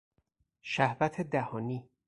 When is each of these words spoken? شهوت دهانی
شهوت 0.61 1.21
دهانی 1.21 1.89